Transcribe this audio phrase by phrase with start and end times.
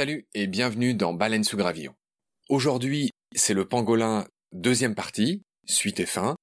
[0.00, 1.94] Salut et bienvenue dans Baleine sous gravillon.
[2.48, 6.36] Aujourd'hui, c'est le pangolin deuxième partie, suite et fin.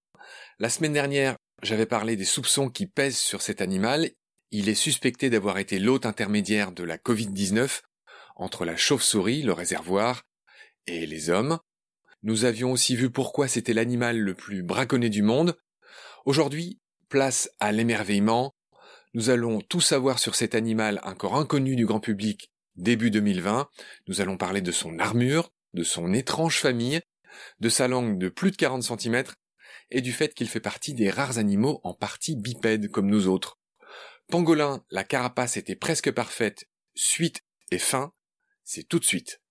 [0.60, 4.12] La semaine dernière, j'avais parlé des soupçons qui pèsent sur cet animal.
[4.52, 7.82] Il est suspecté d'avoir été l'hôte intermédiaire de la Covid-19
[8.36, 10.22] entre la chauve-souris, le réservoir,
[10.86, 11.58] et les hommes.
[12.22, 15.58] Nous avions aussi vu pourquoi c'était l'animal le plus braconné du monde.
[16.26, 16.78] Aujourd'hui,
[17.10, 18.54] place à l'émerveillement.
[19.16, 23.70] Nous allons tout savoir sur cet animal encore inconnu du grand public début 2020.
[24.08, 27.02] Nous allons parler de son armure, de son étrange famille,
[27.60, 29.24] de sa langue de plus de 40 cm
[29.90, 33.60] et du fait qu'il fait partie des rares animaux en partie bipèdes comme nous autres.
[34.30, 38.12] Pangolin, la carapace était presque parfaite, suite et fin,
[38.64, 39.42] c'est tout de suite.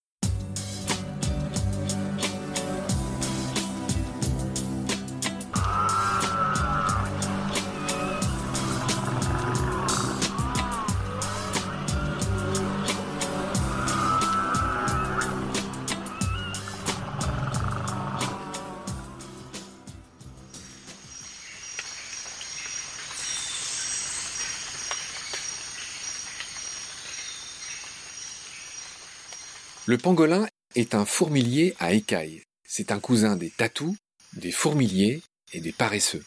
[29.89, 32.43] Le pangolin est un fourmilier à écailles.
[32.65, 33.95] C'est un cousin des tatous,
[34.33, 36.25] des fourmiliers et des paresseux.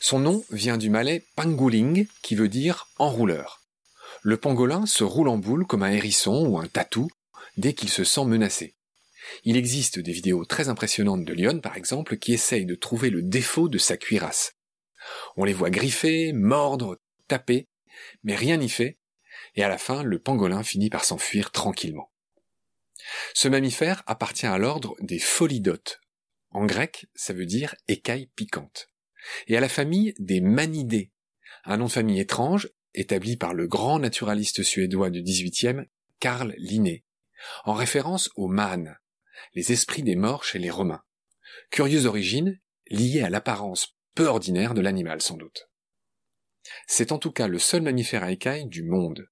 [0.00, 3.60] Son nom vient du malais panguling qui veut dire enrouleur.
[4.22, 7.10] Le pangolin se roule en boule comme un hérisson ou un tatou
[7.58, 8.74] dès qu'il se sent menacé.
[9.44, 13.20] Il existe des vidéos très impressionnantes de Lyon, par exemple, qui essayent de trouver le
[13.20, 14.54] défaut de sa cuirasse.
[15.36, 17.66] On les voit griffer, mordre, taper,
[18.22, 18.96] mais rien n'y fait,
[19.56, 22.10] et à la fin, le pangolin finit par s'enfuir tranquillement.
[23.34, 26.00] Ce mammifère appartient à l'ordre des pholidotes.
[26.50, 28.88] En grec, ça veut dire écaille piquante.
[29.46, 31.12] Et à la famille des manidés,
[31.64, 35.84] un nom de famille étrange établi par le grand naturaliste suédois du XVIIIe,
[36.20, 37.04] Carl Linné,
[37.64, 38.98] en référence aux mânes,
[39.54, 41.02] les esprits des morts chez les Romains.
[41.70, 45.68] Curieuse origine, liée à l'apparence peu ordinaire de l'animal sans doute.
[46.86, 49.28] C'est en tout cas le seul mammifère à écailles du monde.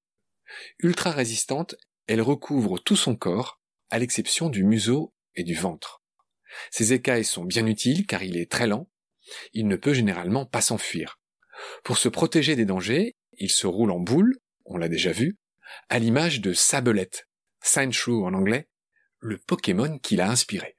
[0.78, 1.74] Ultra résistante,
[2.06, 3.60] elle recouvre tout son corps,
[3.90, 6.02] à l'exception du museau et du ventre.
[6.70, 8.88] Ses écailles sont bien utiles car il est très lent.
[9.52, 11.18] Il ne peut généralement pas s'enfuir.
[11.84, 15.36] Pour se protéger des dangers, il se roule en boule, on l'a déjà vu,
[15.88, 17.28] à l'image de Sabelette,
[17.62, 18.68] Sandshrew en anglais,
[19.18, 20.76] le Pokémon qu'il a inspiré.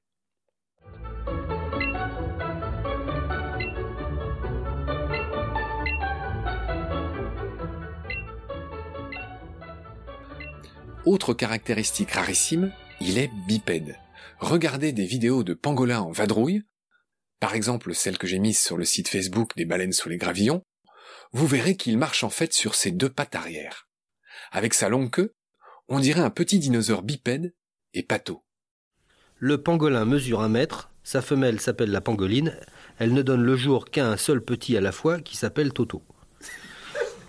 [11.06, 13.98] Autre caractéristique rarissime, il est bipède.
[14.40, 16.64] Regardez des vidéos de pangolins en vadrouille,
[17.40, 20.64] par exemple celle que j'ai mise sur le site Facebook des baleines sous les gravillons,
[21.32, 23.88] vous verrez qu'il marche en fait sur ses deux pattes arrière.
[24.52, 25.34] Avec sa longue queue,
[25.88, 27.54] on dirait un petit dinosaure bipède
[27.94, 28.44] et pâteau.
[29.36, 32.60] Le pangolin mesure un mètre, sa femelle s'appelle la pangoline,
[32.98, 36.04] elle ne donne le jour qu'à un seul petit à la fois qui s'appelle Toto.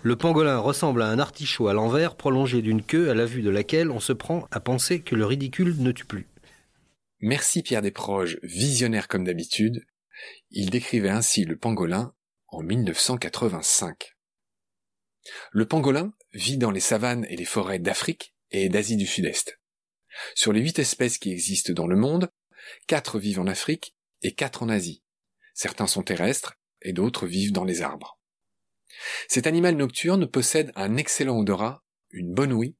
[0.01, 3.49] Le pangolin ressemble à un artichaut à l'envers prolongé d'une queue à la vue de
[3.49, 6.29] laquelle on se prend à penser que le ridicule ne tue plus.
[7.19, 9.85] Merci Pierre Desproges, visionnaire comme d'habitude.
[10.51, 12.13] Il décrivait ainsi le pangolin
[12.47, 14.15] en 1985.
[15.51, 19.59] Le pangolin vit dans les savanes et les forêts d'Afrique et d'Asie du Sud-Est.
[20.33, 22.29] Sur les huit espèces qui existent dans le monde,
[22.87, 25.03] quatre vivent en Afrique et quatre en Asie.
[25.53, 28.18] Certains sont terrestres et d'autres vivent dans les arbres.
[29.27, 32.75] Cet animal nocturne possède un excellent odorat, une bonne ouïe,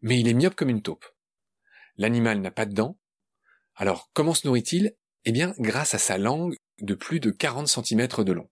[0.00, 1.06] mais il est myope comme une taupe.
[1.96, 2.98] L'animal n'a pas de dents.
[3.76, 4.96] Alors, comment se nourrit-il?
[5.24, 8.50] Eh bien, grâce à sa langue de plus de 40 cm de long.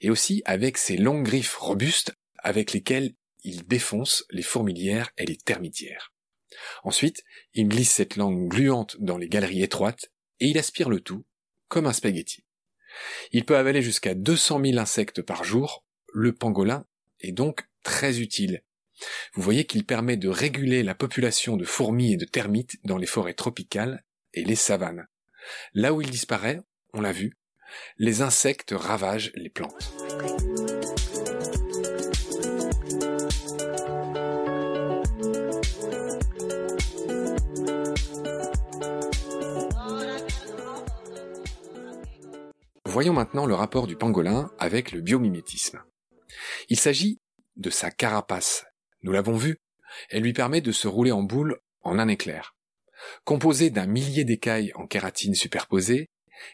[0.00, 5.36] Et aussi avec ses longues griffes robustes avec lesquelles il défonce les fourmilières et les
[5.36, 6.12] termitières.
[6.82, 7.24] Ensuite,
[7.54, 11.24] il glisse cette langue gluante dans les galeries étroites et il aspire le tout
[11.68, 12.44] comme un spaghetti.
[13.32, 15.83] Il peut avaler jusqu'à 200 000 insectes par jour
[16.14, 16.86] le pangolin
[17.20, 18.62] est donc très utile.
[19.34, 23.06] Vous voyez qu'il permet de réguler la population de fourmis et de termites dans les
[23.06, 25.08] forêts tropicales et les savanes.
[25.74, 26.60] Là où il disparaît,
[26.92, 27.36] on l'a vu,
[27.98, 29.92] les insectes ravagent les plantes.
[42.84, 45.82] Voyons maintenant le rapport du pangolin avec le biomimétisme.
[46.68, 47.20] Il s'agit
[47.56, 48.64] de sa carapace.
[49.02, 49.58] Nous l'avons vu,
[50.10, 52.56] elle lui permet de se rouler en boule en un éclair.
[53.24, 56.08] Composée d'un millier d'écailles en kératine superposées,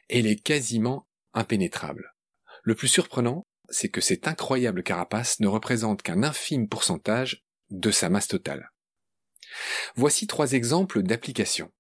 [0.08, 2.14] elle est quasiment impénétrable.
[2.62, 8.08] Le plus surprenant, c'est que cette incroyable carapace ne représente qu'un infime pourcentage de sa
[8.08, 8.70] masse totale.
[9.94, 11.70] Voici trois exemples d'applications.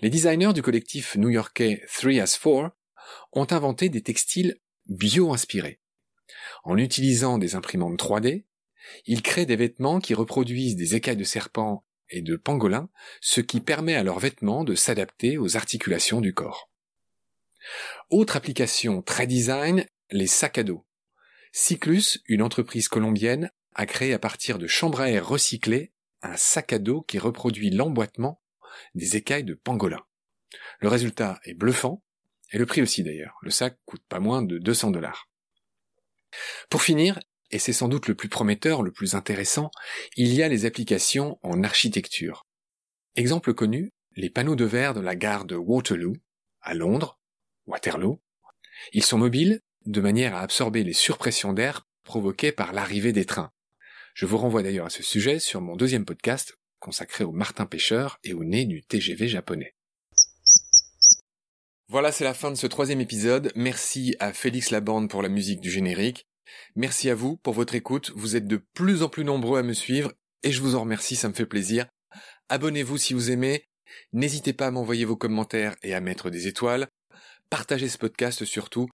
[0.00, 2.70] Les designers du collectif new-yorkais 3 as 4
[3.32, 5.80] ont inventé des textiles bio-inspirés.
[6.64, 8.44] En utilisant des imprimantes 3D,
[9.06, 12.88] ils créent des vêtements qui reproduisent des écailles de serpent et de pangolin,
[13.20, 16.70] ce qui permet à leurs vêtements de s'adapter aux articulations du corps.
[18.10, 20.86] Autre application très design, les sacs à dos.
[21.52, 25.92] Cyclus, une entreprise colombienne, a créé à partir de chambres à air recyclées
[26.22, 28.42] un sac à dos qui reproduit l'emboîtement
[28.94, 30.04] des écailles de pangolin.
[30.80, 32.02] Le résultat est bluffant,
[32.52, 33.38] et le prix aussi d'ailleurs.
[33.42, 35.29] Le sac coûte pas moins de 200 dollars.
[36.68, 37.18] Pour finir,
[37.50, 39.70] et c'est sans doute le plus prometteur, le plus intéressant,
[40.16, 42.46] il y a les applications en architecture.
[43.16, 46.16] Exemple connu, les panneaux de verre de la gare de Waterloo,
[46.60, 47.18] à Londres,
[47.66, 48.20] Waterloo.
[48.92, 53.52] Ils sont mobiles de manière à absorber les surpressions d'air provoquées par l'arrivée des trains.
[54.14, 58.18] Je vous renvoie d'ailleurs à ce sujet sur mon deuxième podcast consacré au martin pêcheur
[58.24, 59.74] et au nez du TGV japonais.
[61.90, 63.50] Voilà, c'est la fin de ce troisième épisode.
[63.56, 66.28] Merci à Félix Labande pour la musique du générique.
[66.76, 68.12] Merci à vous pour votre écoute.
[68.14, 70.12] Vous êtes de plus en plus nombreux à me suivre
[70.44, 71.88] et je vous en remercie, ça me fait plaisir.
[72.48, 73.66] Abonnez-vous si vous aimez.
[74.12, 76.86] N'hésitez pas à m'envoyer vos commentaires et à mettre des étoiles.
[77.50, 78.88] Partagez ce podcast surtout.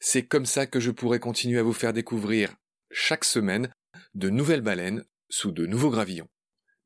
[0.00, 2.54] C'est comme ça que je pourrai continuer à vous faire découvrir
[2.90, 3.70] chaque semaine
[4.14, 6.28] de nouvelles baleines sous de nouveaux gravillons.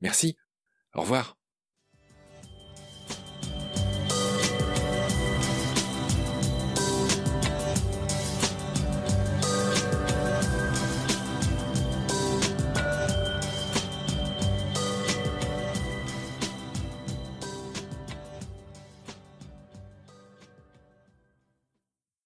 [0.01, 0.37] Merci.
[0.93, 1.37] Au revoir.